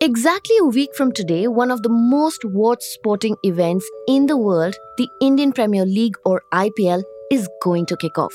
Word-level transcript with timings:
Exactly 0.00 0.56
a 0.60 0.64
week 0.64 0.94
from 0.94 1.10
today, 1.10 1.48
one 1.48 1.72
of 1.72 1.82
the 1.82 1.88
most 1.88 2.44
watched 2.44 2.84
sporting 2.84 3.36
events 3.42 3.84
in 4.06 4.26
the 4.26 4.36
world, 4.36 4.76
the 4.96 5.08
Indian 5.20 5.50
Premier 5.52 5.84
League 5.84 6.14
or 6.24 6.40
IPL, 6.54 7.02
is 7.32 7.48
going 7.64 7.84
to 7.86 7.96
kick 7.96 8.16
off. 8.16 8.32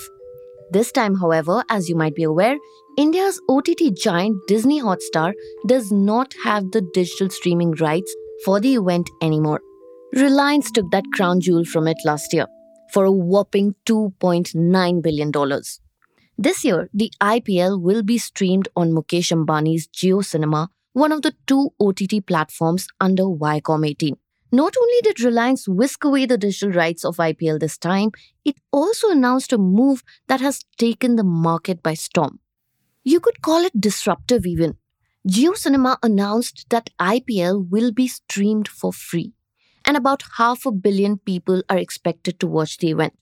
This 0.71 0.91
time, 0.91 1.15
however, 1.15 1.63
as 1.69 1.87
you 1.87 1.95
might 1.95 2.15
be 2.15 2.23
aware, 2.23 2.57
India's 2.97 3.39
OTT 3.47 3.95
giant 3.95 4.35
Disney 4.45 4.81
Hotstar 4.81 5.31
does 5.65 5.89
not 5.89 6.33
have 6.43 6.69
the 6.71 6.81
digital 6.93 7.29
streaming 7.29 7.71
rights 7.75 8.13
for 8.43 8.59
the 8.59 8.75
event 8.75 9.09
anymore. 9.21 9.61
Reliance 10.11 10.69
took 10.69 10.91
that 10.91 11.05
crown 11.13 11.39
jewel 11.39 11.63
from 11.63 11.87
it 11.87 11.97
last 12.03 12.33
year 12.33 12.47
for 12.91 13.05
a 13.05 13.11
whopping 13.11 13.73
$2.9 13.85 15.01
billion. 15.01 15.31
This 16.37 16.65
year, 16.65 16.89
the 16.93 17.09
IPL 17.21 17.81
will 17.81 18.03
be 18.03 18.17
streamed 18.17 18.67
on 18.75 18.91
Mukesh 18.91 19.31
Ambani's 19.31 19.87
Jio 19.87 20.25
Cinema, 20.25 20.69
one 20.93 21.11
of 21.11 21.23
the 21.23 21.33
two 21.47 21.71
OTT 21.79 22.25
platforms 22.25 22.87
under 23.01 23.23
Viacom 23.23 23.87
18. 23.87 24.15
Not 24.51 24.75
only 24.79 25.01
did 25.01 25.19
Reliance 25.19 25.67
whisk 25.67 26.03
away 26.03 26.27
the 26.27 26.37
digital 26.37 26.71
rights 26.71 27.03
of 27.03 27.17
IPL 27.17 27.59
this 27.59 27.77
time, 27.77 28.11
it 28.45 28.55
also 28.71 29.09
announced 29.09 29.51
a 29.51 29.57
move 29.57 30.03
that 30.27 30.41
has 30.41 30.63
taken 30.77 31.15
the 31.15 31.23
market 31.23 31.81
by 31.81 31.95
storm. 31.95 32.39
You 33.03 33.19
could 33.19 33.41
call 33.41 33.65
it 33.65 33.81
disruptive 33.81 34.45
even. 34.45 34.77
Jio 35.27 35.57
Cinema 35.57 35.97
announced 36.03 36.67
that 36.69 36.91
IPL 36.99 37.69
will 37.69 37.91
be 37.91 38.07
streamed 38.07 38.67
for 38.67 38.93
free, 38.93 39.33
and 39.85 39.97
about 39.97 40.23
half 40.37 40.65
a 40.65 40.71
billion 40.71 41.17
people 41.17 41.63
are 41.69 41.77
expected 41.77 42.39
to 42.39 42.47
watch 42.47 42.77
the 42.77 42.91
event. 42.91 43.13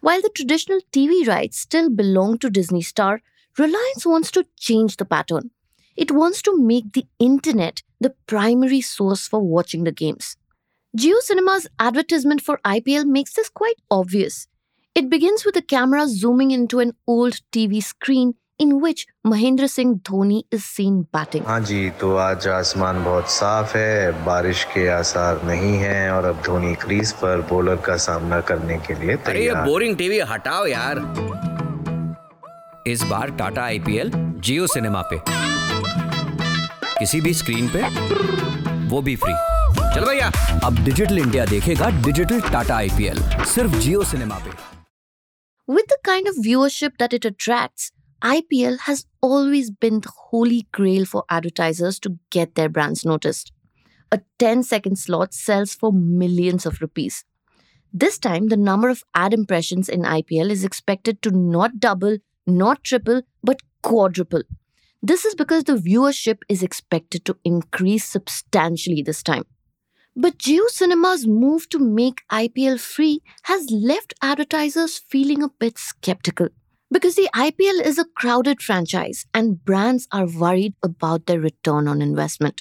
While 0.00 0.22
the 0.22 0.30
traditional 0.34 0.80
TV 0.92 1.26
rights 1.28 1.60
still 1.60 1.90
belong 1.90 2.38
to 2.38 2.50
Disney 2.50 2.82
Star, 2.82 3.20
Reliance 3.56 4.04
wants 4.04 4.30
to 4.32 4.46
change 4.56 4.96
the 4.96 5.04
pattern 5.04 5.50
it 5.98 6.12
wants 6.12 6.40
to 6.42 6.56
make 6.56 6.92
the 6.92 7.06
internet 7.18 7.82
the 8.00 8.14
primary 8.26 8.80
source 8.80 9.26
for 9.26 9.40
watching 9.40 9.84
the 9.84 9.92
games. 9.92 10.36
JioCinema's 10.94 11.66
advertisement 11.78 12.40
for 12.40 12.60
IPL 12.64 13.04
makes 13.04 13.34
this 13.34 13.48
quite 13.48 13.80
obvious. 13.90 14.46
It 14.96 15.10
begins 15.10 15.44
with 15.44 15.56
a 15.56 15.62
camera 15.62 16.06
zooming 16.08 16.52
into 16.52 16.78
an 16.78 16.92
old 17.06 17.40
TV 17.52 17.82
screen 17.82 18.34
in 18.58 18.80
which 18.80 19.06
Mahendra 19.26 19.68
Singh 19.68 19.98
Dhoni 20.00 20.38
is 20.50 20.64
seen 20.64 21.02
batting. 21.12 21.44
हाँ 21.44 21.58
जी 21.70 21.90
तो 22.00 22.14
आज 22.16 22.46
आसमान 22.48 23.02
बहुत 23.04 23.30
साफ 23.30 23.74
है 23.76 24.24
बारिश 24.24 24.64
के 24.74 24.86
आसार 24.98 25.42
नहीं 25.46 25.74
हैं 25.82 26.10
और 26.10 26.24
अब 26.24 26.42
धोनी 26.46 26.74
क्रीज 26.86 27.12
पर 27.22 27.42
बॉलर 27.50 27.76
का 27.86 27.96
सामना 28.06 28.40
करने 28.50 28.78
के 28.86 28.94
लिए 28.94 29.16
तैयार 29.16 29.34
अरे 29.34 29.44
ये 29.44 29.54
बोरिंग 29.70 29.96
टीवी 29.98 30.18
हटाओ 30.32 30.66
यार 30.66 31.02
इस 32.86 33.02
बार 33.10 33.30
टाटा 33.38 33.62
आईपीएल 33.62 34.10
जियो 34.14 34.66
सिनेमा 34.74 35.02
पे 35.12 35.20
किसी 36.99 37.21
भी 37.21 37.33
स्क्रीन 37.33 37.69
पे 37.75 37.81
वो 38.89 39.01
भी 39.01 39.15
फ्री 39.23 39.33
चल 39.95 40.05
भैया 40.05 40.31
अब 40.65 40.83
डिजिटल 40.85 41.19
इंडिया 41.19 41.45
देखेगा 41.45 41.89
डिजिटल 42.05 42.41
टाटा 42.51 42.75
आईपीएल 42.75 43.19
सिर्फ 43.55 43.75
जियो 43.75 44.03
सिनेमा 44.11 44.39
पे 44.45 44.61
With 45.67 45.85
the 45.89 45.97
kind 46.05 46.27
of 46.29 46.39
viewership 46.45 46.97
that 47.01 47.13
it 47.17 47.25
attracts, 47.27 47.91
IPL 48.21 48.79
has 48.85 49.05
always 49.21 49.69
been 49.83 50.01
the 50.01 50.11
holy 50.31 50.57
grail 50.77 51.05
for 51.05 51.23
advertisers 51.29 51.99
to 51.99 52.11
get 52.29 52.55
their 52.55 52.69
brands 52.69 53.05
noticed. 53.05 53.53
A 54.11 54.19
10 54.39 54.63
second 54.63 54.99
slot 54.99 55.33
sells 55.33 55.73
for 55.73 55.91
millions 55.93 56.65
of 56.65 56.81
rupees. 56.81 57.23
This 57.93 58.17
time, 58.17 58.49
the 58.49 58.57
number 58.57 58.89
of 58.89 59.03
ad 59.13 59.33
impressions 59.33 59.87
in 59.87 60.01
IPL 60.01 60.49
is 60.49 60.63
expected 60.63 61.21
to 61.21 61.31
not 61.31 61.79
double, 61.79 62.17
not 62.45 62.83
triple, 62.83 63.21
but 63.43 63.61
quadruple. 63.81 64.43
This 65.00 65.24
is 65.24 65.36
because 65.36 65.62
the 65.62 65.76
viewership 65.76 66.38
is 66.48 66.60
expected 66.60 67.24
to 67.26 67.36
increase 67.44 68.04
substantially 68.04 69.00
this 69.00 69.22
time. 69.22 69.44
But 70.16 70.38
Jio 70.38 70.68
Cinema's 70.70 71.24
move 71.24 71.68
to 71.68 71.78
make 71.78 72.24
IPL 72.32 72.80
free 72.80 73.22
has 73.44 73.70
left 73.70 74.12
advertisers 74.22 74.98
feeling 74.98 75.40
a 75.40 75.50
bit 75.60 75.78
skeptical. 75.78 76.48
Because 76.90 77.14
the 77.14 77.28
IPL 77.32 77.86
is 77.86 77.96
a 77.98 78.06
crowded 78.16 78.60
franchise 78.60 79.24
and 79.32 79.64
brands 79.64 80.08
are 80.10 80.26
worried 80.26 80.74
about 80.82 81.26
their 81.26 81.38
return 81.38 81.86
on 81.86 82.02
investment. 82.02 82.60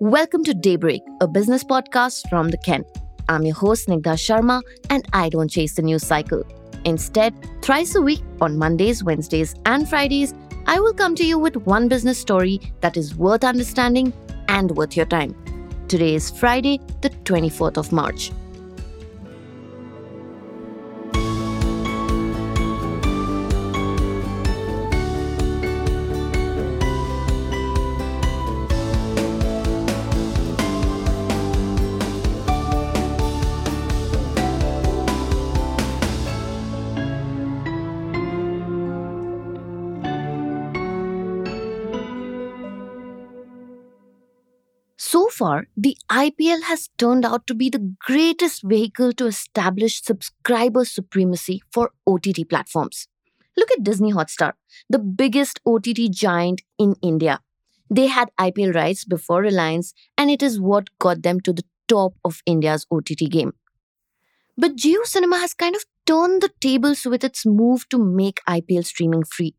Welcome 0.00 0.44
to 0.44 0.54
Daybreak, 0.54 1.02
a 1.20 1.28
business 1.28 1.62
podcast 1.62 2.26
from 2.30 2.48
the 2.48 2.56
Ken. 2.56 2.86
I'm 3.28 3.42
your 3.42 3.54
host, 3.54 3.86
Snigdha 3.86 4.16
Sharma, 4.16 4.62
and 4.88 5.06
I 5.12 5.28
don't 5.28 5.50
chase 5.50 5.74
the 5.74 5.82
news 5.82 6.06
cycle. 6.06 6.42
Instead, 6.86 7.34
thrice 7.60 7.94
a 7.94 8.00
week 8.00 8.22
on 8.40 8.56
Mondays, 8.56 9.04
Wednesdays, 9.04 9.54
and 9.66 9.86
Fridays, 9.86 10.32
I 10.72 10.78
will 10.78 10.92
come 10.94 11.16
to 11.16 11.24
you 11.24 11.36
with 11.36 11.56
one 11.66 11.88
business 11.88 12.16
story 12.16 12.60
that 12.80 12.96
is 12.96 13.16
worth 13.16 13.42
understanding 13.42 14.12
and 14.46 14.70
worth 14.70 14.96
your 14.96 15.04
time. 15.04 15.34
Today 15.88 16.14
is 16.14 16.30
Friday, 16.30 16.78
the 17.00 17.10
24th 17.10 17.76
of 17.76 17.90
March. 17.90 18.30
Far, 45.40 45.66
the 45.76 45.96
IPL 46.10 46.64
has 46.64 46.88
turned 46.98 47.24
out 47.24 47.46
to 47.46 47.54
be 47.54 47.70
the 47.70 47.94
greatest 48.06 48.62
vehicle 48.62 49.12
to 49.14 49.26
establish 49.26 50.02
subscriber 50.02 50.84
supremacy 50.84 51.62
for 51.72 51.92
OTT 52.06 52.48
platforms. 52.48 53.06
Look 53.56 53.70
at 53.72 53.82
Disney 53.82 54.12
Hotstar, 54.12 54.52
the 54.90 54.98
biggest 54.98 55.60
OTT 55.66 56.10
giant 56.10 56.62
in 56.78 56.94
India. 57.02 57.40
They 57.88 58.06
had 58.06 58.30
IPL 58.38 58.74
rights 58.74 59.04
before 59.04 59.40
Reliance, 59.40 59.94
and 60.18 60.30
it 60.30 60.42
is 60.42 60.60
what 60.60 60.92
got 60.98 61.22
them 61.22 61.40
to 61.40 61.54
the 61.54 61.64
top 61.88 62.12
of 62.24 62.42
India's 62.44 62.86
OTT 62.90 63.30
game. 63.30 63.54
But 64.58 64.76
Jio 64.76 65.04
Cinema 65.04 65.38
has 65.38 65.54
kind 65.54 65.74
of 65.74 65.86
turned 66.06 66.42
the 66.42 66.50
tables 66.60 67.06
with 67.06 67.24
its 67.24 67.46
move 67.46 67.88
to 67.88 67.98
make 67.98 68.40
IPL 68.46 68.84
streaming 68.84 69.24
free. 69.24 69.54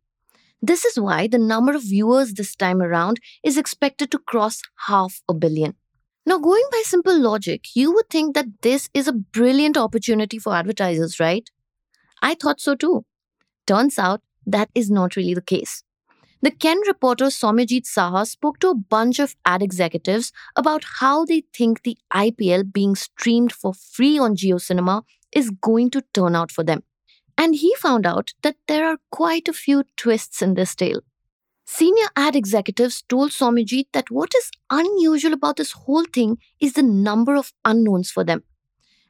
This 0.62 0.86
is 0.86 1.00
why 1.00 1.28
the 1.28 1.40
number 1.40 1.74
of 1.74 1.82
viewers 1.82 2.34
this 2.34 2.56
time 2.56 2.82
around 2.82 3.20
is 3.44 3.58
expected 3.58 4.12
to 4.12 4.20
cross 4.20 4.62
half 4.88 5.22
a 5.28 5.34
billion. 5.34 5.76
Now, 6.24 6.38
going 6.38 6.64
by 6.72 6.84
simple 6.86 7.20
logic, 7.20 7.66
you 7.76 7.92
would 7.94 8.10
think 8.10 8.36
that 8.36 8.62
this 8.62 8.88
is 8.94 9.08
a 9.08 9.14
brilliant 9.14 9.76
opportunity 9.76 10.38
for 10.38 10.54
advertisers, 10.54 11.20
right? 11.20 11.50
I 12.22 12.36
thought 12.36 12.62
so 12.62 12.76
too. 12.76 13.06
Turns 13.66 13.98
out 13.98 14.22
that 14.46 14.70
is 14.76 14.92
not 14.92 15.16
really 15.16 15.34
the 15.34 15.42
case. 15.42 15.84
The 16.44 16.52
Ken 16.52 16.80
reporter 16.88 17.26
Somyajit 17.26 17.86
Saha 17.86 18.28
spoke 18.28 18.60
to 18.60 18.70
a 18.70 18.76
bunch 18.76 19.20
of 19.20 19.36
ad 19.46 19.64
executives 19.64 20.32
about 20.56 20.84
how 21.00 21.26
they 21.26 21.44
think 21.56 21.82
the 21.82 21.98
IPL 22.14 22.72
being 22.72 22.96
streamed 22.96 23.52
for 23.52 23.74
free 23.74 24.20
on 24.20 24.36
Jio 24.36 24.60
Cinema 24.60 25.04
is 25.32 25.50
going 25.50 25.90
to 25.92 26.04
turn 26.14 26.36
out 26.36 26.52
for 26.52 26.64
them. 26.64 26.84
And 27.42 27.56
he 27.56 27.74
found 27.74 28.06
out 28.06 28.36
that 28.44 28.58
there 28.68 28.86
are 28.86 29.00
quite 29.10 29.48
a 29.48 29.54
few 29.54 29.84
twists 29.98 30.44
in 30.44 30.54
this 30.54 30.76
tale. 30.76 31.00
Senior 31.66 32.06
ad 32.16 32.36
executives 32.36 33.04
told 33.10 33.32
Somyajit 33.32 33.88
that 33.94 34.12
what 34.12 34.32
is 34.38 34.52
unusual 34.70 35.34
about 35.34 35.56
this 35.56 35.72
whole 35.72 36.06
thing 36.14 36.38
is 36.60 36.74
the 36.74 36.84
number 36.84 37.36
of 37.36 37.52
unknowns 37.66 38.12
for 38.12 38.24
them. 38.24 38.44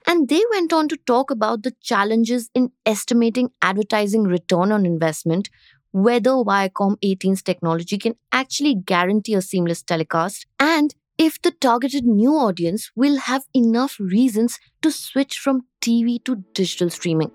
And 0.08 0.30
they 0.30 0.42
went 0.54 0.72
on 0.72 0.88
to 0.88 0.96
talk 0.96 1.30
about 1.30 1.64
the 1.64 1.74
challenges 1.82 2.50
in 2.56 2.72
estimating 2.86 3.50
advertising 3.62 4.24
return 4.24 4.72
on 4.72 4.86
investment, 4.86 5.50
whether 5.92 6.30
Viacom 6.30 6.96
18's 7.04 7.42
technology 7.42 7.98
can 7.98 8.16
actually 8.32 8.76
guarantee 8.76 9.34
a 9.34 9.42
seamless 9.42 9.84
telecast, 9.84 10.48
and 10.58 10.96
if 11.18 11.42
the 11.42 11.52
targeted 11.52 12.06
new 12.06 12.34
audience 12.34 12.92
will 12.96 13.18
have 13.18 13.44
enough 13.54 13.98
reasons 14.00 14.58
to 14.82 14.90
switch 14.90 15.38
from 15.38 15.66
TV 15.82 16.24
to 16.24 16.46
digital 16.54 16.90
streaming. 16.90 17.32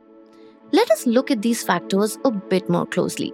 Let 0.77 0.91
us 0.91 1.07
look 1.07 1.31
at 1.31 1.41
these 1.41 1.63
factors 1.63 2.19
a 2.23 2.31
bit 2.31 2.69
more 2.69 2.85
closely. 2.85 3.33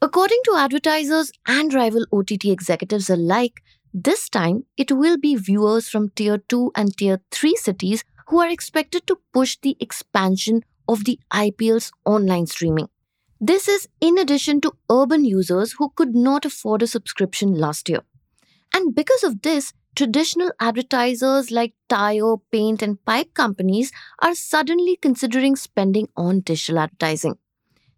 According 0.00 0.40
to 0.46 0.54
advertisers 0.56 1.30
and 1.46 1.74
rival 1.74 2.06
OTT 2.10 2.46
executives 2.46 3.10
alike, 3.10 3.60
this 3.92 4.30
time 4.30 4.64
it 4.78 4.90
will 4.90 5.18
be 5.18 5.36
viewers 5.36 5.90
from 5.90 6.08
Tier 6.16 6.38
2 6.38 6.72
and 6.74 6.96
Tier 6.96 7.20
3 7.32 7.54
cities 7.56 8.02
who 8.28 8.40
are 8.40 8.48
expected 8.48 9.06
to 9.08 9.18
push 9.34 9.58
the 9.60 9.76
expansion 9.78 10.62
of 10.88 11.04
the 11.04 11.18
IPL's 11.30 11.92
online 12.06 12.46
streaming. 12.46 12.88
This 13.44 13.66
is 13.66 13.88
in 14.00 14.18
addition 14.18 14.60
to 14.60 14.76
urban 14.88 15.24
users 15.24 15.72
who 15.72 15.90
could 15.96 16.14
not 16.14 16.44
afford 16.44 16.80
a 16.80 16.86
subscription 16.86 17.54
last 17.54 17.88
year. 17.88 18.02
And 18.72 18.94
because 18.94 19.24
of 19.24 19.42
this, 19.42 19.72
traditional 19.96 20.52
advertisers 20.60 21.50
like 21.50 21.74
tire, 21.88 22.36
paint, 22.52 22.82
and 22.82 23.04
pipe 23.04 23.34
companies 23.34 23.90
are 24.20 24.36
suddenly 24.36 24.94
considering 24.94 25.56
spending 25.56 26.08
on 26.16 26.42
digital 26.42 26.78
advertising. 26.78 27.36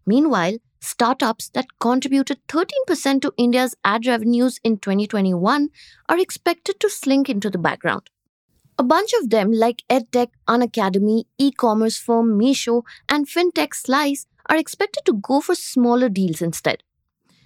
Meanwhile, 0.07 0.57
startups 0.79 1.49
that 1.49 1.77
contributed 1.79 2.39
13% 2.47 3.21
to 3.21 3.31
India's 3.37 3.75
ad 3.83 4.07
revenues 4.07 4.59
in 4.63 4.79
2021 4.79 5.69
are 6.09 6.19
expected 6.19 6.79
to 6.79 6.89
slink 6.89 7.29
into 7.29 7.51
the 7.51 7.59
background. 7.59 8.09
A 8.77 8.83
bunch 8.83 9.11
of 9.21 9.29
them, 9.29 9.51
like 9.51 9.83
EdTech, 9.89 10.29
Unacademy, 10.47 11.23
e 11.37 11.51
commerce 11.51 11.97
firm 11.97 12.37
Meesho, 12.37 12.83
and 13.07 13.27
FinTech 13.27 13.73
Slice, 13.73 14.27
are 14.49 14.57
expected 14.57 15.05
to 15.05 15.13
go 15.13 15.39
for 15.39 15.55
smaller 15.55 16.09
deals 16.09 16.41
instead. 16.41 16.83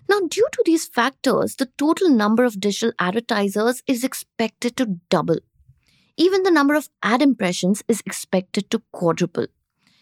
Now, 0.10 0.22
due 0.22 0.48
to 0.52 0.64
these 0.66 0.88
factors, 0.88 1.56
the 1.56 1.70
total 1.78 2.10
number 2.10 2.44
of 2.44 2.60
digital 2.60 2.94
advertisers 2.98 3.84
is 3.86 4.04
expected 4.04 4.76
to 4.78 4.98
double. 5.10 5.38
Even 6.18 6.42
the 6.42 6.52
number 6.52 6.74
of 6.74 6.90
ad 7.04 7.22
impressions 7.22 7.84
is 7.88 8.02
expected 8.06 8.72
to 8.72 8.82
quadruple. 8.92 9.46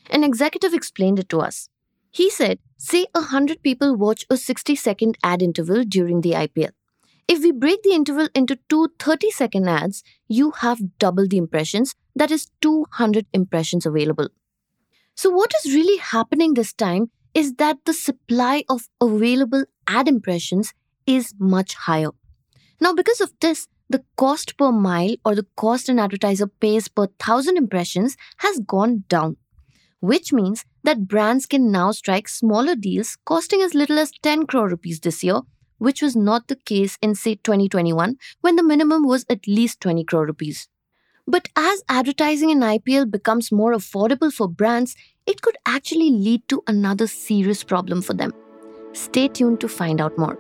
An 0.09 0.23
executive 0.23 0.73
explained 0.73 1.19
it 1.19 1.27
to 1.29 1.41
us. 1.41 1.69
He 2.09 2.29
said, 2.29 2.59
say 2.77 3.05
100 3.11 3.61
people 3.61 3.97
watch 3.97 4.25
a 4.29 4.37
60 4.37 4.75
second 4.75 5.17
ad 5.21 5.41
interval 5.41 5.83
during 5.83 6.21
the 6.21 6.31
IPL. 6.31 6.71
If 7.27 7.43
we 7.43 7.51
break 7.51 7.83
the 7.83 7.91
interval 7.93 8.29
into 8.33 8.57
two 8.69 8.87
30 8.99 9.31
second 9.31 9.67
ads, 9.67 10.01
you 10.29 10.51
have 10.51 10.97
double 10.97 11.27
the 11.27 11.37
impressions, 11.37 11.93
that 12.15 12.31
is 12.31 12.47
200 12.61 13.25
impressions 13.33 13.85
available. 13.85 14.29
So, 15.13 15.29
what 15.29 15.51
is 15.57 15.73
really 15.73 15.97
happening 15.97 16.53
this 16.53 16.71
time 16.71 17.11
is 17.33 17.55
that 17.55 17.79
the 17.85 17.93
supply 17.93 18.63
of 18.69 18.87
available 19.01 19.65
ad 19.87 20.07
impressions 20.07 20.73
is 21.05 21.33
much 21.37 21.73
higher. 21.73 22.11
Now, 22.79 22.93
because 22.93 23.19
of 23.19 23.33
this, 23.41 23.67
the 23.89 24.03
cost 24.15 24.57
per 24.57 24.71
mille 24.71 25.17
or 25.25 25.35
the 25.35 25.47
cost 25.57 25.89
an 25.89 25.99
advertiser 25.99 26.47
pays 26.47 26.87
per 26.87 27.07
thousand 27.19 27.57
impressions 27.57 28.15
has 28.37 28.59
gone 28.59 29.03
down, 29.09 29.35
which 29.99 30.31
means 30.31 30.63
that 30.83 31.07
brands 31.07 31.45
can 31.45 31.71
now 31.71 31.91
strike 31.91 32.29
smaller 32.29 32.75
deals 32.75 33.17
costing 33.25 33.61
as 33.61 33.73
little 33.73 33.99
as 33.99 34.11
10 34.21 34.45
crore 34.45 34.69
rupees 34.69 35.01
this 35.01 35.23
year 35.25 35.41
which 35.77 36.01
was 36.01 36.15
not 36.15 36.47
the 36.47 36.55
case 36.55 36.97
in, 37.01 37.15
say, 37.15 37.35
2021, 37.35 38.17
when 38.41 38.55
the 38.55 38.63
minimum 38.63 39.05
was 39.05 39.25
at 39.29 39.47
least 39.47 39.81
20 39.81 40.03
crore 40.03 40.25
rupees. 40.25 40.67
But 41.27 41.49
as 41.55 41.83
advertising 41.89 42.49
in 42.49 42.59
IPL 42.59 43.11
becomes 43.11 43.51
more 43.51 43.73
affordable 43.73 44.31
for 44.31 44.47
brands, 44.47 44.95
it 45.25 45.41
could 45.41 45.57
actually 45.65 46.09
lead 46.09 46.47
to 46.47 46.63
another 46.67 47.05
serious 47.05 47.63
problem 47.63 48.01
for 48.01 48.13
them. 48.13 48.33
Stay 48.93 49.27
tuned 49.27 49.59
to 49.59 49.67
find 49.67 49.99
out 49.99 50.17
more. 50.17 50.39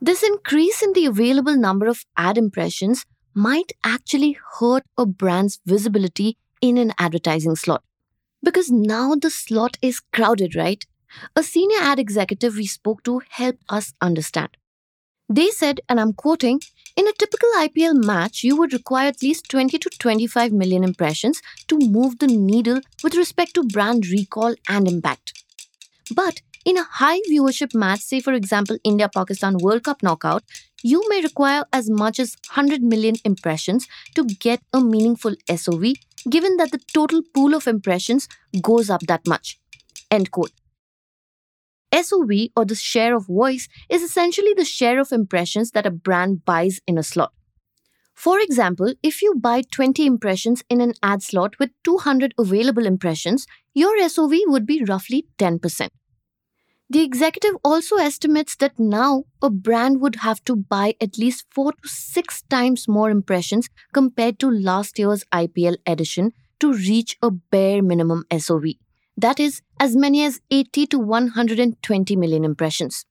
This 0.00 0.22
increase 0.22 0.82
in 0.82 0.92
the 0.92 1.06
available 1.06 1.56
number 1.56 1.86
of 1.86 2.04
ad 2.18 2.36
impressions 2.36 3.06
might 3.34 3.72
actually 3.84 4.38
hurt 4.58 4.84
a 4.96 5.06
brand's 5.06 5.60
visibility 5.66 6.36
in 6.60 6.78
an 6.78 6.92
advertising 6.98 7.56
slot. 7.56 7.82
Because 8.42 8.70
now 8.70 9.14
the 9.14 9.30
slot 9.30 9.76
is 9.82 10.00
crowded, 10.12 10.54
right? 10.54 10.84
A 11.36 11.42
senior 11.42 11.78
ad 11.80 11.98
executive 11.98 12.56
we 12.56 12.66
spoke 12.66 13.02
to 13.04 13.22
helped 13.30 13.62
us 13.68 13.92
understand. 14.00 14.56
They 15.28 15.50
said, 15.50 15.80
and 15.88 15.98
I'm 15.98 16.12
quoting, 16.12 16.60
in 16.96 17.08
a 17.08 17.12
typical 17.12 17.48
IPL 17.56 18.04
match, 18.04 18.44
you 18.44 18.56
would 18.56 18.72
require 18.72 19.08
at 19.08 19.22
least 19.22 19.48
20 19.48 19.78
to 19.78 19.90
25 19.98 20.52
million 20.52 20.84
impressions 20.84 21.40
to 21.68 21.78
move 21.78 22.18
the 22.18 22.26
needle 22.26 22.80
with 23.02 23.14
respect 23.14 23.54
to 23.54 23.64
brand 23.64 24.06
recall 24.06 24.54
and 24.68 24.86
impact. 24.86 25.32
But 26.14 26.42
in 26.64 26.76
a 26.76 26.84
high 26.84 27.20
viewership 27.30 27.74
match, 27.74 28.00
say 28.00 28.20
for 28.20 28.32
example 28.32 28.78
India 28.84 29.08
Pakistan 29.08 29.56
World 29.58 29.84
Cup 29.84 30.02
knockout, 30.02 30.44
you 30.84 31.02
may 31.08 31.22
require 31.22 31.64
as 31.72 31.88
much 31.88 32.20
as 32.20 32.36
100 32.50 32.82
million 32.82 33.14
impressions 33.24 33.88
to 34.14 34.24
get 34.24 34.60
a 34.74 34.80
meaningful 34.82 35.34
SOV, 35.48 35.94
given 36.28 36.58
that 36.58 36.72
the 36.72 36.80
total 36.92 37.22
pool 37.34 37.54
of 37.54 37.66
impressions 37.66 38.28
goes 38.60 38.90
up 38.90 39.00
that 39.08 39.26
much. 39.26 39.58
End 40.10 40.30
quote. 40.30 40.52
SOV 41.90 42.50
or 42.54 42.66
the 42.66 42.74
share 42.74 43.16
of 43.16 43.26
voice 43.26 43.66
is 43.88 44.02
essentially 44.02 44.52
the 44.54 44.64
share 44.64 45.00
of 45.00 45.10
impressions 45.10 45.70
that 45.70 45.86
a 45.86 45.90
brand 45.90 46.44
buys 46.44 46.80
in 46.86 46.98
a 46.98 47.02
slot. 47.02 47.32
For 48.12 48.38
example, 48.38 48.92
if 49.02 49.22
you 49.22 49.34
buy 49.40 49.62
20 49.72 50.04
impressions 50.04 50.62
in 50.68 50.82
an 50.82 50.92
ad 51.02 51.22
slot 51.22 51.58
with 51.58 51.70
200 51.84 52.34
available 52.38 52.84
impressions, 52.84 53.46
your 53.72 53.96
SOV 54.06 54.32
would 54.48 54.66
be 54.66 54.84
roughly 54.84 55.26
10%. 55.38 55.88
The 56.90 57.02
executive 57.02 57.56
also 57.64 57.96
estimates 57.96 58.56
that 58.56 58.78
now 58.78 59.24
a 59.40 59.48
brand 59.48 60.00
would 60.00 60.16
have 60.16 60.44
to 60.44 60.54
buy 60.54 60.94
at 61.00 61.18
least 61.18 61.46
four 61.50 61.72
to 61.72 61.88
six 61.88 62.42
times 62.42 62.86
more 62.86 63.10
impressions 63.10 63.68
compared 63.92 64.38
to 64.40 64.50
last 64.50 64.98
year's 64.98 65.24
IPL 65.32 65.78
edition 65.86 66.32
to 66.60 66.72
reach 66.72 67.16
a 67.22 67.30
bare 67.30 67.82
minimum 67.82 68.24
SOV. 68.36 68.64
That 69.16 69.40
is, 69.40 69.62
as 69.80 69.96
many 69.96 70.24
as 70.24 70.40
80 70.50 70.86
to 70.88 70.98
120 70.98 72.16
million 72.16 72.44
impressions. 72.44 73.06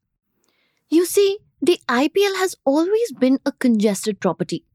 You 0.89 1.05
see, 1.05 1.39
the 1.61 1.79
IPL 1.89 2.37
has 2.37 2.55
always 2.65 3.11
been 3.13 3.39
a 3.45 3.51
congested 3.53 4.19
property. 4.19 4.65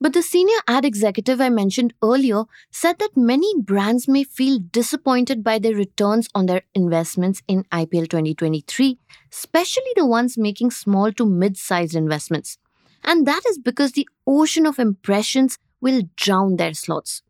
But 0.00 0.12
the 0.12 0.22
senior 0.22 0.58
ad 0.68 0.84
executive 0.84 1.40
I 1.40 1.48
mentioned 1.48 1.94
earlier 2.02 2.44
said 2.70 2.98
that 2.98 3.16
many 3.16 3.54
brands 3.60 4.06
may 4.06 4.24
feel 4.24 4.58
disappointed 4.58 5.42
by 5.42 5.58
their 5.58 5.74
returns 5.74 6.28
on 6.34 6.46
their 6.46 6.62
investments 6.74 7.42
in 7.48 7.64
IPL 7.72 8.08
2023, 8.08 8.98
especially 9.32 9.92
the 9.96 10.04
ones 10.06 10.36
making 10.36 10.72
small 10.72 11.12
to 11.12 11.24
mid 11.24 11.56
sized 11.56 11.94
investments. 11.94 12.58
And 13.02 13.26
that 13.26 13.42
is 13.48 13.58
because 13.58 13.92
the 13.92 14.08
ocean 14.26 14.66
of 14.66 14.78
impressions 14.78 15.58
will 15.80 16.02
drown 16.16 16.56
their 16.56 16.74
slots. 16.74 17.22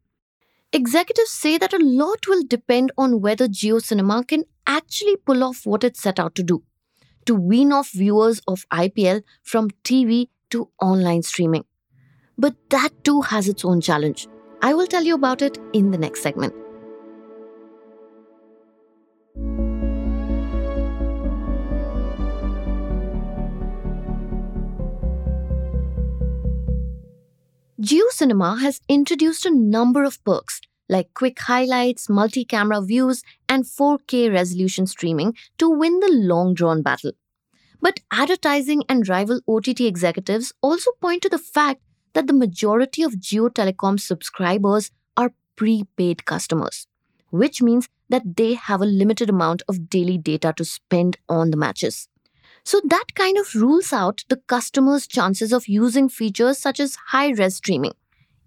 Executives 0.72 1.30
say 1.30 1.58
that 1.58 1.72
a 1.72 1.78
lot 1.78 2.26
will 2.26 2.42
depend 2.42 2.90
on 2.98 3.20
whether 3.20 3.46
JioCinema 3.46 4.26
can 4.26 4.44
actually 4.66 5.16
pull 5.16 5.44
off 5.44 5.66
what 5.66 5.84
it 5.84 5.96
set 5.96 6.18
out 6.18 6.34
to 6.34 6.42
do 6.42 6.62
to 7.26 7.34
wean 7.34 7.72
off 7.72 7.90
viewers 7.92 8.40
of 8.46 8.68
IPL 8.70 9.22
from 9.42 9.70
TV 9.82 10.28
to 10.50 10.68
online 10.80 11.22
streaming. 11.22 11.64
But 12.38 12.54
that 12.70 12.90
too 13.04 13.20
has 13.22 13.48
its 13.48 13.64
own 13.64 13.80
challenge. 13.80 14.28
I 14.62 14.74
will 14.74 14.86
tell 14.86 15.04
you 15.04 15.14
about 15.14 15.42
it 15.42 15.58
in 15.72 15.90
the 15.90 15.98
next 15.98 16.22
segment. 16.22 16.54
JioCinema 27.80 28.60
has 28.60 28.80
introduced 28.88 29.44
a 29.44 29.50
number 29.50 30.04
of 30.04 30.22
perks 30.24 30.62
like 30.88 31.12
quick 31.14 31.38
highlights, 31.40 32.08
multi 32.08 32.44
camera 32.44 32.80
views, 32.80 33.22
and 33.48 33.64
4K 33.64 34.32
resolution 34.32 34.86
streaming 34.86 35.34
to 35.58 35.68
win 35.68 36.00
the 36.00 36.10
long 36.10 36.54
drawn 36.54 36.82
battle. 36.82 37.12
But 37.80 38.00
advertising 38.10 38.84
and 38.88 39.06
rival 39.08 39.40
OTT 39.46 39.80
executives 39.80 40.52
also 40.62 40.92
point 41.00 41.22
to 41.22 41.28
the 41.28 41.38
fact 41.38 41.82
that 42.14 42.26
the 42.26 42.32
majority 42.32 43.02
of 43.02 43.14
Jio 43.14 43.50
Telecom 43.50 44.00
subscribers 44.00 44.90
are 45.16 45.32
prepaid 45.56 46.24
customers, 46.24 46.86
which 47.30 47.60
means 47.60 47.88
that 48.08 48.36
they 48.36 48.54
have 48.54 48.80
a 48.80 48.86
limited 48.86 49.28
amount 49.28 49.62
of 49.68 49.88
daily 49.90 50.18
data 50.18 50.52
to 50.56 50.64
spend 50.64 51.18
on 51.28 51.50
the 51.50 51.56
matches. 51.56 52.08
So 52.64 52.80
that 52.84 53.14
kind 53.14 53.36
of 53.36 53.54
rules 53.54 53.92
out 53.92 54.24
the 54.28 54.36
customer's 54.36 55.06
chances 55.06 55.52
of 55.52 55.68
using 55.68 56.08
features 56.08 56.58
such 56.58 56.80
as 56.80 56.96
high 57.08 57.28
res 57.30 57.56
streaming. 57.56 57.92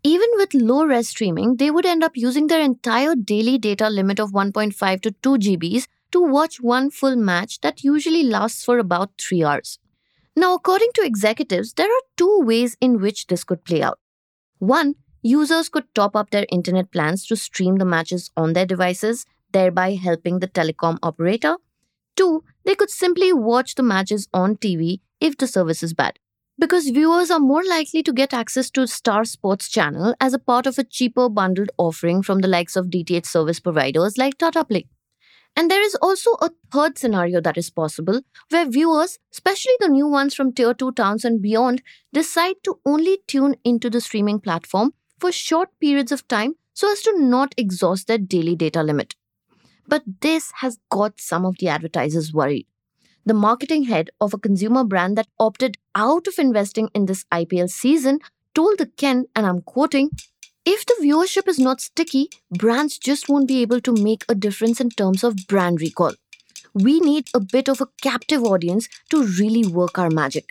Even 0.04 0.30
with 0.36 0.54
low 0.54 0.86
res 0.86 1.10
streaming, 1.10 1.58
they 1.58 1.70
would 1.70 1.86
end 1.86 2.04
up 2.04 2.16
using 2.16 2.48
their 2.48 2.62
entire 2.62 3.16
daily 3.16 3.58
data 3.58 3.90
limit 3.90 4.20
of 4.20 4.32
1.5 4.32 5.02
to 5.02 5.12
2 5.12 5.30
GBs 5.38 5.88
to 6.12 6.22
watch 6.22 6.62
one 6.62 6.90
full 6.90 7.16
match 7.16 7.60
that 7.62 7.84
usually 7.84 8.24
lasts 8.24 8.64
for 8.64 8.80
about 8.80 9.12
3 9.20 9.44
hours. 9.44 9.80
Now, 10.38 10.54
according 10.54 10.90
to 10.94 11.04
executives, 11.04 11.74
there 11.74 11.88
are 11.88 12.02
two 12.16 12.42
ways 12.44 12.78
in 12.80 13.02
which 13.02 13.26
this 13.26 13.44
could 13.44 13.66
play 13.66 13.82
out. 13.82 13.98
One, 14.60 14.94
users 15.24 15.68
could 15.68 15.86
top 15.96 16.16
up 16.16 16.30
their 16.30 16.46
internet 16.52 16.92
plans 16.92 17.26
to 17.26 17.36
stream 17.36 17.78
the 17.78 17.86
matches 17.86 18.30
on 18.38 18.54
their 18.54 18.68
devices, 18.68 19.26
thereby 19.52 19.96
helping 19.96 20.38
the 20.38 20.48
telecom 20.48 21.00
operator. 21.02 21.56
Two, 22.16 22.44
they 22.66 22.76
could 22.76 22.92
simply 22.92 23.34
watch 23.34 23.74
the 23.74 23.82
matches 23.82 24.28
on 24.32 24.58
TV 24.58 25.00
if 25.20 25.36
the 25.38 25.48
service 25.48 25.82
is 25.82 25.96
bad. 25.96 26.20
Because 26.60 26.90
viewers 26.90 27.32
are 27.32 27.40
more 27.40 27.64
likely 27.64 28.04
to 28.04 28.14
get 28.14 28.32
access 28.32 28.70
to 28.72 28.86
Star 28.86 29.26
Sports 29.26 29.68
channel 29.68 30.14
as 30.22 30.36
a 30.36 30.40
part 30.40 30.68
of 30.68 30.78
a 30.78 30.84
cheaper 30.84 31.30
bundled 31.30 31.72
offering 31.80 32.22
from 32.22 32.42
the 32.42 32.48
likes 32.48 32.76
of 32.76 32.92
DTH 32.92 33.26
service 33.26 33.60
providers 33.60 34.20
like 34.20 34.38
Tata 34.38 34.64
Play. 34.64 34.86
And 35.58 35.72
there 35.72 35.82
is 35.82 35.96
also 35.96 36.34
a 36.40 36.52
third 36.72 37.00
scenario 37.00 37.42
that 37.42 37.58
is 37.58 37.72
possible 37.72 38.22
where 38.50 38.70
viewers, 38.70 39.18
especially 39.34 39.74
the 39.80 39.88
new 39.88 40.08
ones 40.08 40.36
from 40.36 40.54
tier 40.54 40.76
2 40.76 40.92
towns 40.92 41.26
and 41.26 41.42
beyond, 41.42 41.82
decide 42.14 42.58
to 42.64 42.80
only 42.86 43.18
tune 43.28 43.56
into 43.64 43.90
the 43.90 44.00
streaming 44.00 44.40
platform 44.40 44.94
for 45.20 45.32
short 45.32 45.70
periods 45.82 46.12
of 46.12 46.28
time 46.28 46.54
so 46.76 46.92
as 46.92 47.02
to 47.02 47.20
not 47.20 47.56
exhaust 47.58 48.06
their 48.08 48.20
daily 48.20 48.56
data 48.56 48.84
limit. 48.84 49.16
But 49.88 50.04
this 50.22 50.52
has 50.58 50.78
got 50.92 51.20
some 51.20 51.44
of 51.44 51.58
the 51.58 51.70
advertisers 51.70 52.32
worried. 52.32 52.68
The 53.26 53.34
marketing 53.34 53.86
head 53.86 54.12
of 54.22 54.36
a 54.36 54.38
consumer 54.38 54.84
brand 54.84 55.18
that 55.18 55.28
opted 55.40 55.80
out 55.96 56.28
of 56.28 56.38
investing 56.38 56.90
in 56.94 57.08
this 57.08 57.26
IPL 57.34 57.72
season 57.72 58.20
told 58.54 58.78
the 58.78 58.86
Ken, 58.86 59.26
and 59.36 59.48
I'm 59.48 59.62
quoting, 59.62 60.12
if 60.70 60.86
the 60.86 60.96
viewership 61.02 61.48
is 61.48 61.58
not 61.58 61.80
sticky, 61.80 62.30
brands 62.52 62.98
just 62.98 63.30
won't 63.30 63.48
be 63.48 63.62
able 63.62 63.80
to 63.80 63.94
make 63.94 64.26
a 64.28 64.36
difference 64.36 64.82
in 64.82 64.90
terms 64.90 65.24
of 65.24 65.48
brand 65.48 65.80
recall. 65.80 66.12
We 66.74 67.00
need 67.00 67.30
a 67.34 67.40
bit 67.40 67.70
of 67.70 67.80
a 67.80 67.88
captive 68.02 68.44
audience 68.44 68.90
to 69.12 69.24
really 69.24 69.66
work 69.66 69.98
our 69.98 70.10
magic. 70.10 70.50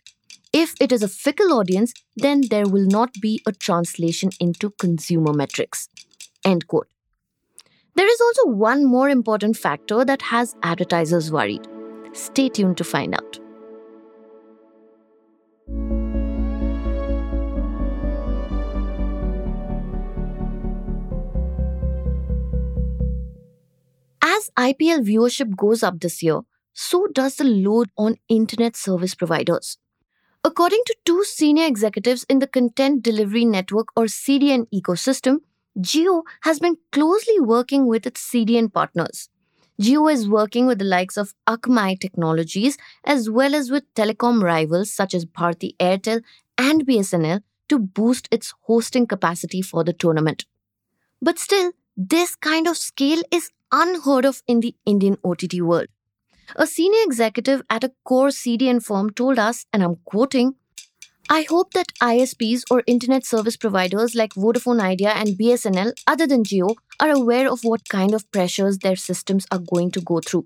If 0.54 0.74
it 0.80 0.90
is 0.90 1.02
a 1.02 1.08
fickle 1.08 1.52
audience, 1.52 1.92
then 2.16 2.44
there 2.48 2.66
will 2.66 2.86
not 2.86 3.12
be 3.20 3.42
a 3.46 3.52
translation 3.52 4.30
into 4.40 4.70
consumer 4.70 5.34
metrics. 5.34 5.90
End 6.46 6.66
quote. 6.66 6.88
There 7.94 8.10
is 8.10 8.20
also 8.22 8.46
one 8.46 8.86
more 8.86 9.10
important 9.10 9.58
factor 9.58 10.02
that 10.02 10.22
has 10.22 10.56
advertisers 10.62 11.30
worried. 11.30 11.68
Stay 12.14 12.48
tuned 12.48 12.78
to 12.78 12.84
find 12.84 13.14
out. 13.14 13.35
As 24.36 24.50
IPL 24.58 25.00
viewership 25.08 25.56
goes 25.56 25.82
up 25.82 26.00
this 26.00 26.22
year, 26.22 26.40
so 26.74 27.06
does 27.14 27.36
the 27.36 27.44
load 27.44 27.88
on 27.96 28.16
internet 28.28 28.76
service 28.76 29.14
providers. 29.14 29.78
According 30.44 30.82
to 30.86 30.96
two 31.06 31.24
senior 31.24 31.64
executives 31.66 32.26
in 32.28 32.40
the 32.40 32.46
Content 32.46 33.02
Delivery 33.02 33.46
Network 33.46 33.88
or 33.96 34.04
CDN 34.04 34.66
ecosystem, 34.74 35.38
Jio 35.78 36.22
has 36.42 36.58
been 36.58 36.76
closely 36.92 37.40
working 37.40 37.86
with 37.86 38.06
its 38.06 38.30
CDN 38.30 38.70
partners. 38.70 39.30
Jio 39.80 40.12
is 40.12 40.28
working 40.28 40.66
with 40.66 40.80
the 40.80 40.84
likes 40.84 41.16
of 41.16 41.32
Akamai 41.46 41.98
Technologies 41.98 42.76
as 43.04 43.30
well 43.30 43.54
as 43.54 43.70
with 43.70 43.94
telecom 43.94 44.42
rivals 44.42 44.92
such 44.92 45.14
as 45.14 45.24
Bharti 45.24 45.74
Airtel 45.78 46.20
and 46.58 46.86
BSNL 46.86 47.40
to 47.70 47.78
boost 47.78 48.28
its 48.30 48.52
hosting 48.64 49.06
capacity 49.06 49.62
for 49.62 49.82
the 49.82 49.94
tournament. 49.94 50.44
But 51.22 51.38
still, 51.38 51.72
this 51.96 52.36
kind 52.36 52.66
of 52.68 52.76
scale 52.76 53.22
is 53.30 53.50
unheard 53.72 54.24
of 54.24 54.42
in 54.46 54.60
the 54.60 54.74
Indian 54.84 55.18
OTT 55.24 55.60
world. 55.60 55.88
A 56.54 56.66
senior 56.66 57.00
executive 57.04 57.62
at 57.68 57.84
a 57.84 57.92
core 58.04 58.28
CDN 58.28 58.84
firm 58.84 59.10
told 59.10 59.38
us, 59.38 59.66
and 59.72 59.82
I'm 59.82 59.96
quoting, 60.04 60.54
I 61.28 61.42
hope 61.42 61.72
that 61.72 61.92
ISPs 62.00 62.62
or 62.70 62.84
internet 62.86 63.26
service 63.26 63.56
providers 63.56 64.14
like 64.14 64.34
Vodafone 64.34 64.80
Idea 64.80 65.10
and 65.10 65.30
BSNL, 65.30 65.92
other 66.06 66.26
than 66.26 66.44
Jio, 66.44 66.76
are 67.00 67.10
aware 67.10 67.50
of 67.50 67.64
what 67.64 67.88
kind 67.88 68.14
of 68.14 68.30
pressures 68.30 68.78
their 68.78 68.94
systems 68.94 69.44
are 69.50 69.58
going 69.58 69.90
to 69.90 70.00
go 70.00 70.20
through. 70.20 70.44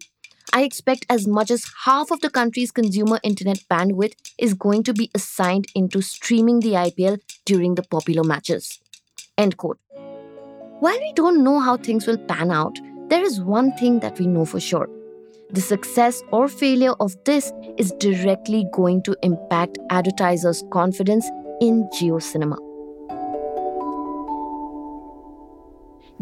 I 0.54 0.62
expect 0.62 1.04
as 1.10 1.28
much 1.28 1.50
as 1.50 1.66
half 1.84 2.10
of 2.10 2.22
the 2.22 2.30
country's 2.30 2.72
consumer 2.72 3.20
internet 3.22 3.58
bandwidth 3.70 4.14
is 4.38 4.54
going 4.54 4.82
to 4.84 4.94
be 4.94 5.10
assigned 5.14 5.66
into 5.74 6.00
streaming 6.00 6.60
the 6.60 6.72
IPL 6.72 7.20
during 7.44 7.74
the 7.74 7.82
popular 7.82 8.24
matches. 8.24 8.80
End 9.36 9.58
quote. 9.58 9.78
While 10.80 10.98
we 10.98 11.12
don't 11.12 11.44
know 11.44 11.60
how 11.60 11.76
things 11.76 12.06
will 12.06 12.16
pan 12.16 12.50
out, 12.50 12.78
there 13.10 13.24
is 13.24 13.40
one 13.40 13.72
thing 13.76 14.00
that 14.00 14.18
we 14.18 14.26
know 14.26 14.44
for 14.44 14.60
sure 14.60 14.88
the 15.50 15.60
success 15.60 16.22
or 16.30 16.46
failure 16.46 16.94
of 17.00 17.16
this 17.24 17.52
is 17.76 17.92
directly 17.98 18.66
going 18.72 19.02
to 19.02 19.16
impact 19.22 19.78
advertisers' 19.90 20.62
confidence 20.70 21.28
in 21.60 21.88
Jio 21.92 22.22
Cinema. 22.22 22.56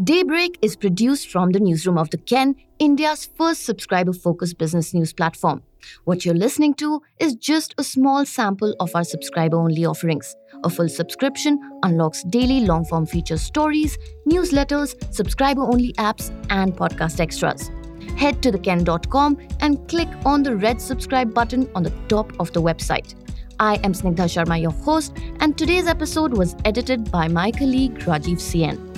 Daybreak 0.03 0.57
is 0.63 0.75
produced 0.75 1.29
from 1.29 1.51
the 1.51 1.59
newsroom 1.59 1.97
of 1.97 2.09
The 2.09 2.17
Ken, 2.17 2.55
India's 2.79 3.29
first 3.37 3.65
subscriber 3.65 4.13
focused 4.13 4.57
business 4.57 4.93
news 4.93 5.13
platform. 5.13 5.61
What 6.05 6.25
you're 6.25 6.33
listening 6.33 6.73
to 6.75 7.01
is 7.19 7.35
just 7.35 7.75
a 7.77 7.83
small 7.83 8.25
sample 8.25 8.73
of 8.79 8.95
our 8.95 9.03
subscriber 9.03 9.57
only 9.57 9.85
offerings. 9.85 10.35
A 10.63 10.69
full 10.69 10.89
subscription 10.89 11.59
unlocks 11.83 12.23
daily 12.23 12.65
long 12.65 12.85
form 12.85 13.05
feature 13.05 13.37
stories, 13.37 13.97
newsletters, 14.27 14.95
subscriber 15.13 15.61
only 15.61 15.93
apps, 15.93 16.31
and 16.49 16.75
podcast 16.75 17.19
extras 17.19 17.71
head 18.19 18.41
to 18.43 18.51
theken.com 18.51 19.37
and 19.61 19.87
click 19.87 20.09
on 20.25 20.43
the 20.43 20.55
red 20.55 20.81
subscribe 20.81 21.33
button 21.33 21.69
on 21.73 21.83
the 21.83 21.93
top 22.07 22.37
of 22.39 22.51
the 22.53 22.61
website. 22.61 23.15
I 23.59 23.75
am 23.83 23.93
Snigdha 23.93 24.27
Sharma, 24.33 24.61
your 24.61 24.71
host, 24.71 25.17
and 25.39 25.57
today's 25.57 25.87
episode 25.87 26.33
was 26.33 26.55
edited 26.65 27.11
by 27.11 27.27
my 27.27 27.51
colleague 27.51 27.99
Rajiv 27.99 28.39
CN. 28.49 28.88